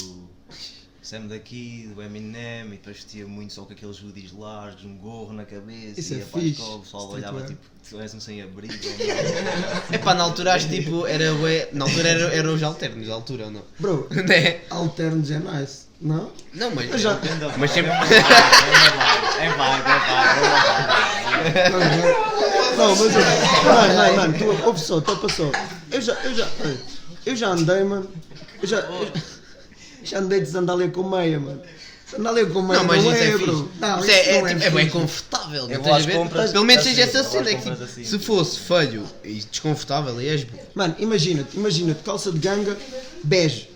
[1.07, 5.31] Sam daqui, do Eminem, e depois vestia muito só com aqueles hoodies largos, um gorro
[5.31, 8.19] na cabeça, Isso é para a fixe, escola, o pessoal olhava tipo, tu és um
[8.19, 8.73] sem-abrigo.
[9.93, 13.45] Epá, na altura acho tipo, era bué- na altura era, era os alternos, na altura
[13.45, 13.61] ou não?
[13.79, 14.59] Bro, Né?
[14.69, 16.29] alternos é nice, não?
[16.53, 16.91] Não, mas.
[16.91, 17.17] Eu já-
[17.57, 17.91] Mas sempre.
[17.91, 21.77] É vago, é vago.
[22.77, 25.49] Não, mas mano, mano, mano, tu, ouve só, topa só.
[25.89, 26.47] Eu já, eu já,
[27.25, 28.09] eu já andei, mano.
[28.61, 29.36] Eu já, eu
[30.09, 31.61] já andei de sandália com meia, mano.
[32.09, 33.71] Sandália com meia Não, mas não isso é é, bro.
[33.79, 34.97] Não, Isso é, é, não tipo, é bem fixe.
[34.97, 35.69] confortável.
[35.69, 37.49] Eu vou compras Pelo menos seja essa cena.
[37.49, 38.03] é que, assim.
[38.05, 40.57] se fosse feio e desconfortável, és bom.
[40.73, 42.77] Mano, imagina-te, imagina-te, calça de ganga,
[43.25, 43.69] bege,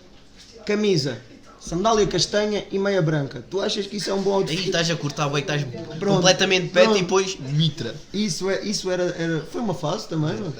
[0.65, 1.17] camisa,
[1.59, 3.43] sandália castanha e meia branca.
[3.49, 4.65] Tu achas que isso é um bom Aí outfit?
[4.65, 5.65] estás a cortar bem, estás
[5.99, 6.15] Pronto.
[6.15, 7.93] completamente pet e depois mitra.
[8.13, 10.53] Isso, é, isso era, era, foi uma fase também, mano.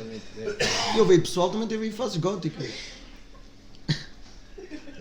[0.98, 2.68] Eu vejo pessoal também teve aí fases góticas.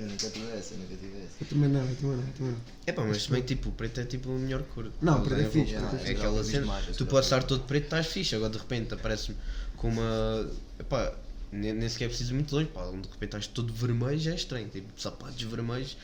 [0.00, 1.34] Eu nunca tive essa, eu nunca tive essa.
[1.40, 2.58] Eu também não, eu também não, eu também não.
[2.86, 4.90] É pá, mas que tipo, o preto é tipo a melhor cor.
[5.02, 6.10] Não, preto é fixe, é É fixe.
[6.12, 6.66] aquela Já cena.
[6.66, 8.34] mais, Tu já podes estar todo preto, estás fixe.
[8.34, 9.36] Agora de repente aparece-me
[9.76, 10.50] com uma.
[10.78, 11.12] Epá,
[11.52, 12.68] nem nem sequer é preciso muito longe.
[12.68, 14.68] Pá, de repente estás todo vermelho já é estranho.
[14.68, 15.96] Tipo, sapatos vermelhos,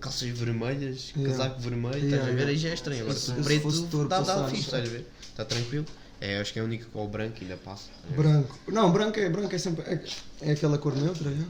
[0.00, 1.36] calças vermelhas, Yeah.
[1.36, 2.46] casaco vermelho, Yeah, estás a ver?
[2.48, 3.02] Aí já é estranho.
[3.02, 3.70] Agora Se- preto
[4.06, 4.50] dá, dá passado.
[4.50, 5.06] fixe, estás a ver?
[5.30, 5.84] Está tranquilo.
[6.20, 7.90] É, acho que é a única com o branco ainda passa.
[8.16, 8.58] Branco.
[8.68, 9.84] Não, branco é, branco é sempre.
[9.84, 10.02] É,
[10.40, 11.44] é aquela cor neutra, é?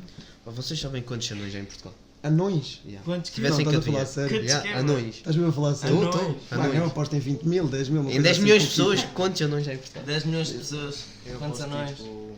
[0.47, 1.93] Vocês sabem quantos anões há em Portugal?
[2.23, 2.81] Anões.
[2.85, 3.05] Yeah.
[3.05, 4.45] Quantos Se tivessem Não, que estás a falar sério?
[4.45, 5.17] Yeah, anões.
[5.17, 5.97] Estás mesmo a falar sério?
[5.99, 6.15] Anões.
[6.15, 6.75] Estou, estou.
[6.75, 8.01] Eu aposto em 20 mil, 10 mil.
[8.03, 10.03] Em coisa 10 assim, milhões de pessoas, quantos anões há em Portugal?
[10.07, 11.05] 10 milhões de pessoas.
[11.27, 11.91] Eu Quantos posso, anões?
[11.91, 12.37] Tipo,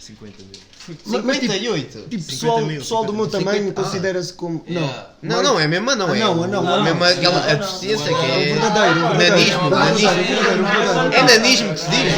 [0.00, 0.60] 50 mil.
[1.06, 1.98] Mas, mas tipo, 58.
[2.10, 4.62] tipo 50 pessoal, mil, pessoal do meu 50 tamanho considera-se como.
[4.68, 4.82] Não.
[4.82, 5.10] Yeah.
[5.22, 6.22] Não, não, é mesmo não, é.
[6.22, 6.84] Anão, o- anão, é anão.
[6.84, 8.38] mesmo aquela Não, não, deficiência não, que não, é.
[8.38, 9.70] O verdadeiro.
[9.70, 11.14] Nanismo.
[11.14, 12.12] É nanismo que se diz.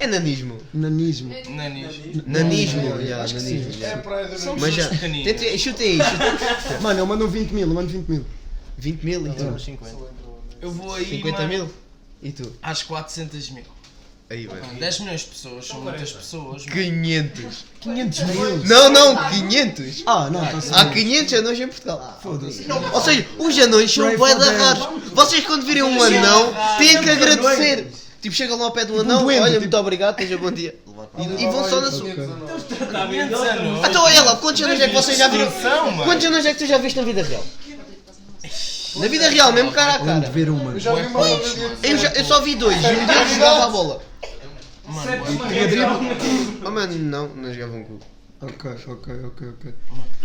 [0.00, 0.51] É nanismo.
[0.74, 1.34] Nanismo.
[1.50, 1.96] Nanis.
[2.26, 3.58] Nanismo, Yeah, acho que sim.
[3.58, 3.82] nanismo.
[3.82, 4.38] yeah.
[4.38, 4.82] São Mas já.
[4.84, 5.40] pessoas pequeninas.
[5.40, 5.98] Tente- Chuta aí.
[6.80, 8.24] Mano, eu mando 20 mil, eu mando 20 mil.
[8.78, 9.44] 20 mil e tu?
[9.44, 9.96] Uns 50.
[10.62, 11.70] Eu vou aí 50 mano, mil?
[12.22, 12.50] E tu?
[12.62, 13.64] às 400 mil.
[14.30, 14.60] Aí, vai.
[14.62, 16.64] 10 milhões de pessoas são muitas pessoas.
[16.64, 16.72] mano.
[16.82, 17.64] 500.
[17.80, 18.58] 500 mil.
[18.64, 20.02] Não, não, 500.
[20.06, 22.18] Ah, não, está Há 500 anões em Portugal.
[22.22, 22.64] Foda-se.
[22.92, 24.88] Ou seja, os anões são bué da raros.
[25.12, 27.86] Vocês quando virem um anão, têm que agradecer.
[28.22, 30.74] Tipo, chegam lá ao pé do anão, doente, olha, tipo- muito obrigado, esteja bom dia.
[31.18, 32.08] E, e vão só na sua.
[32.08, 32.24] 500
[33.40, 33.88] anos.
[33.88, 35.50] Então olha lá, quantos anos é que vocês já viram?
[36.04, 37.44] Quantos anos é que tu já viste na vida real?
[38.96, 40.30] Na vida real, mesmo cara a de cara.
[40.30, 40.70] ver uma.
[40.72, 40.80] Bué
[41.12, 41.76] poucos, mano.
[41.82, 44.02] Eu, já- eu só vi dois, e um deles jogava a bola.
[44.86, 45.10] Mano?
[46.64, 47.98] Oh mano, não, não jogavam com.
[48.42, 49.74] Ok, ok, ok, ok.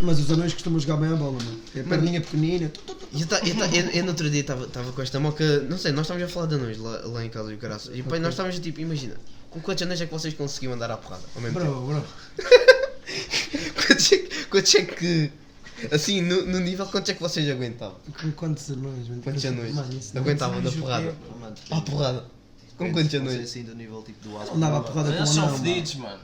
[0.01, 1.59] Mas os anões costumam jogar bem a bola, mano.
[1.75, 2.67] É perninha pequenina.
[2.69, 3.07] tu, tu, tu.
[3.13, 5.77] E Eu, ta- eu, ta- eu, eu no outro dia estava com esta moca, não
[5.77, 7.95] sei, nós estávamos a falar de anões lá, lá em casa e o caraças.
[7.95, 9.15] E pá, nós estávamos a tipo, imagina,
[9.51, 11.71] com quantos anões é que vocês conseguiam andar à porrada ao mesmo tempo?
[11.71, 12.03] Bro, bro.
[13.87, 15.31] Quantos é, que- quantos é que.
[15.91, 17.95] Assim, no, no nível, quantos é que vocês aguentavam?
[18.19, 19.21] Com quantos anões, mano?
[19.21, 19.73] Quantos anões?
[19.75, 21.15] Mano, isso não- Aguentavam da porrada?
[21.39, 22.25] Mano, À porrada.
[22.77, 23.39] Com quantos anões?
[23.41, 25.65] assim do nível tipo do dava a porrada com Eles um são anão, mano.
[25.65, 26.19] fedidos, mano.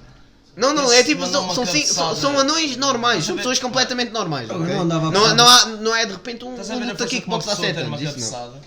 [0.55, 4.11] Não, não, é tipo, são, uma são, cinco- são, são anões normais, são pessoas completamente
[4.11, 4.47] normais.
[4.49, 4.59] Ok?
[4.67, 6.85] não andava a não, não, há, não é de repente um, Estás a ver a
[6.91, 7.97] luta força que uma kickbox pessoa isso não.
[7.97, 8.61] cabeçada?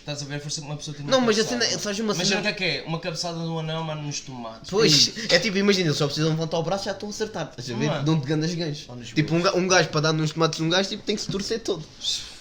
[0.00, 1.64] Estás a ver a força que uma pessoa tem Não, numa mas a cabeçada?
[1.70, 2.84] cena- sabes uma Imagina o que é que é?
[2.86, 4.68] Uma cabeçada de um anão, mano, nos tomates.
[4.68, 7.48] Pois, é tipo, imagina, eles só precisam levantar o braço e já estão a acertar,
[7.48, 7.86] estás a ver?
[7.86, 8.04] Mano.
[8.04, 8.84] Dão-te grandes ganhos.
[8.86, 11.02] Ou nos Tipo, um, ga- um gajo para dar nos tomates de um gajo, tipo,
[11.04, 11.82] tem que se torcer todo.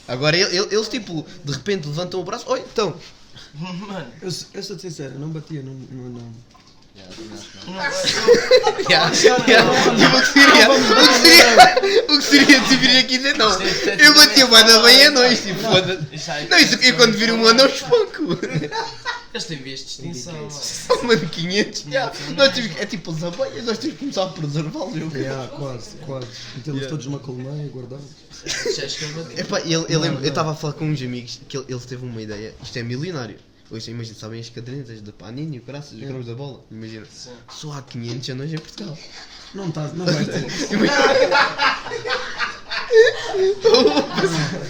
[0.09, 2.93] Agora ele- ele- eles, tipo, de repente levantam o braço, oi, então,
[3.55, 6.31] Mano, Eu, sou- eu sou sincero, eu não batia no, no anão.
[8.89, 9.12] Yeah,
[9.47, 9.63] yeah.
[9.95, 10.77] Tipo, o que seria, o
[11.08, 15.06] que seria, o que seria de vir aqui dizer não, eu bati o bada bem
[15.08, 16.03] a nós, tipo, foda-se.
[16.15, 18.38] Isso aí- Não, isso eu quando vir um anão espanco.
[19.34, 20.47] eles têm vias de extinção.
[20.89, 21.86] Oh, Mano, 500.
[21.88, 22.12] Yeah.
[22.36, 24.95] Nós temos, é tipo as abelhas, nós temos que começar a preservá-los.
[24.97, 26.27] eu- Yeah, quase, quase.
[26.56, 27.69] Metê-los todos numa colmeia,
[28.86, 29.39] escavadinho.
[29.39, 32.53] Epá, ele, eu estava a falar com uns amigos que ele, ele teve uma ideia,
[32.62, 33.38] isto é milionário.
[33.71, 37.08] Hoje, imagina, sabem as cadernetas de Panini, o caraças, os grãos da bola, imagina.
[37.49, 38.97] Só há 500 anões em Portugal.
[39.56, 40.43] Não tá, não vai ter.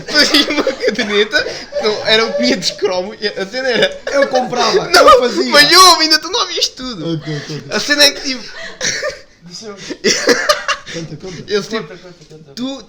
[0.07, 1.45] Fazia uma caderneta,
[1.81, 4.01] não, eram 500 cromos, a cena era.
[4.11, 5.51] Eu comprava, Não, eu fazia.
[5.51, 7.13] mas eu ainda tu não vias tudo.
[7.15, 7.75] Ok, ok, ok.
[7.75, 8.43] A cena é que tipo.
[10.93, 11.43] Conta, conta.
[11.51, 11.87] Eles tipo.
[12.55, 12.85] Tu,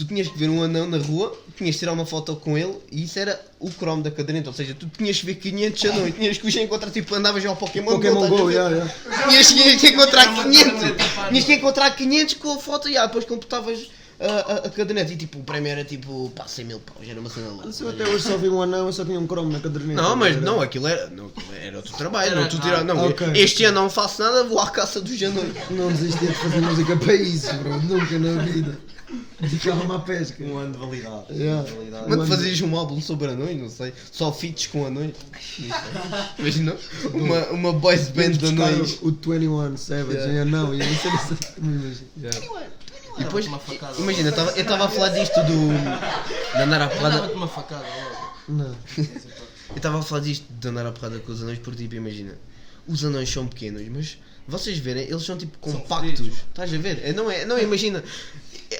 [0.00, 2.74] tu tinhas que ver um anão na rua, tinhas que tirar uma foto com ele
[2.90, 4.48] e isso era o cromo da caderneta.
[4.48, 7.54] Ou seja, tu tinhas que ver 500 anões, tinhas que os encontrar, tipo, andavas ao
[7.56, 8.54] Pokémon, Pokémon Go, ver?
[8.54, 8.94] yeah, yeah.
[9.28, 11.28] Tinhas, tinhas que encontrar 500.
[11.28, 15.12] Tinhas que encontrar 500 com a foto e ah, depois completavas a, a, a caderneta
[15.14, 17.72] e tipo o prémio era tipo pá, 100 mil paus, era uma cena louca.
[17.72, 20.02] Se eu até hoje só vi um anão, eu só tinha um cromo na caderneta.
[20.02, 22.68] Não, mas Era- não, aquilo era, não, aquilo era outro trabalho, Era não, tu raro.
[22.68, 23.26] tira, não, Ok.
[23.34, 25.54] este ano não faço nada, vou à caça dos anões.
[25.70, 27.80] Não desistia de fazer música para isso, bro.
[27.80, 28.78] Nunca na vida.
[29.40, 30.42] Dedicava-me à pesca.
[30.44, 31.32] Um ano de validade.
[31.32, 31.62] Yeah.
[31.62, 32.08] De validade.
[32.08, 35.14] Mano, fazias um álbum sobre anões, não sei, só feats com anões.
[36.38, 36.76] Imagina,
[37.12, 38.98] uma, uma boys band de anões.
[39.02, 40.34] o 21 Savage Yeah.
[40.34, 42.80] e eu não sei se imagina.
[43.18, 45.68] E depois, uma facada imagina, eu tava- eu estava a falar disto do.
[46.56, 47.16] de andar à porrada.
[47.16, 47.84] Dava-te uma facada.
[48.48, 48.74] Não.
[48.96, 52.38] Eu estava a falar disto de andar à porrada com os anões porque, tipo, imagina,
[52.86, 54.18] os anões são pequenos, mas
[54.48, 56.28] vocês verem, eles são tipo compactos.
[56.48, 57.00] Estás a ver?
[57.04, 57.44] É, não é?
[57.44, 58.02] Não, imagina,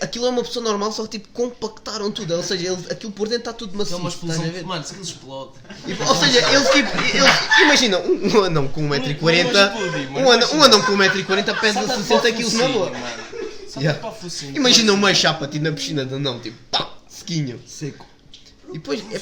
[0.00, 2.34] aquilo é uma pessoa normal, só que tipo compactaram tudo.
[2.34, 3.96] Ou seja, eles, aquilo por dentro está tudo É macio.
[3.96, 4.52] uma estás a explosão.
[4.52, 4.64] ver?
[4.64, 5.50] Mano, se aquilo explode.
[5.86, 6.98] E, ou seja, eles tipo.
[7.16, 9.52] Eles, imagina, um, um anão com 1,40m.
[9.52, 10.64] Não explode, mano, Um anão, um imagina.
[10.64, 12.92] anão com 1,40m pesa Salta 60 para o kg na focinho, boa.
[13.76, 14.10] Yeah.
[14.12, 14.56] focinho.
[14.56, 17.60] Imagina uma chapa tipo na piscina de anão, tipo, pá, sequinho.
[17.66, 18.04] Seco.
[18.70, 19.00] E depois.
[19.12, 19.20] é-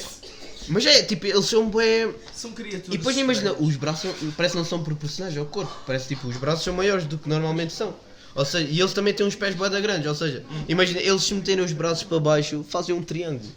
[0.71, 2.07] mas é, tipo, eles são bué.
[2.31, 2.93] São criaturas.
[2.93, 5.75] E depois imagina, os braços parece que não são proporcionais ao corpo.
[5.87, 7.95] Parece tipo, os braços são maiores do que normalmente são.
[8.39, 10.07] Ou seja, e eles também têm uns pés bué da grandes.
[10.07, 13.51] Ou seja, imagina, eles se meterem os braços para baixo, fazem um triângulo.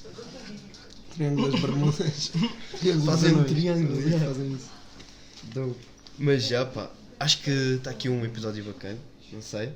[1.14, 2.32] Triângulo das Bermudas.
[2.80, 4.26] Triângulo Fazem um triângulo, yeah.
[4.26, 4.70] Fazem isso.
[5.54, 5.78] Dope.
[6.18, 6.90] Mas já pá,
[7.20, 8.98] acho que está aqui um episódio bacana.
[9.32, 9.70] Não sei.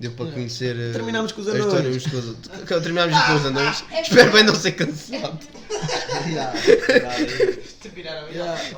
[0.00, 1.96] Deu para conhecer eh, Terminámos com os anões.
[1.96, 3.84] uns com os Terminámos com os anões.
[4.02, 5.38] Espero bem não ser cancelado.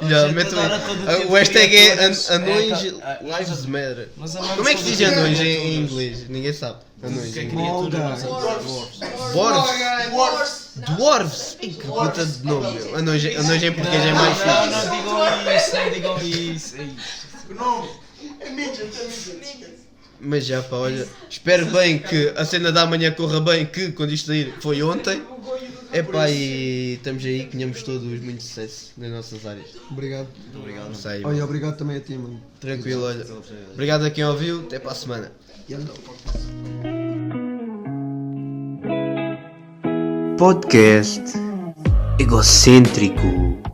[0.03, 4.09] Já, gente, meto agora todo Ah, tipo o hashtag é anões É, ah, lives matter.
[4.57, 6.29] Como é que se diz anões em, inglês?
[6.29, 6.81] Ninguém sabe.
[7.03, 7.45] Anões é.
[10.97, 11.57] Dwarfs.
[11.61, 12.79] Ei, que puta de nome.
[12.95, 14.57] Anões, anões em português é mais fixe.
[14.75, 16.77] não digam isso, não digam isso.
[16.77, 16.97] Ei.
[20.21, 24.13] Mas já pá, olha, espero bem que a cena da manhã corra bem, que quando
[24.13, 25.23] isto sair foi ontem.
[25.93, 29.67] É pá, e estamos aí, que tenhamos todos muito sucesso nas nossas áreas.
[29.91, 30.27] Obrigado.
[30.55, 30.89] Obrigado.
[30.89, 32.41] Não sei, Olha, obrigado também a ti, mano.
[32.61, 33.25] tranquilo, olha.
[33.73, 35.33] Obrigado a quem ouviu, até para a semana.
[40.37, 41.23] Podcast
[42.19, 43.74] egocêntrico.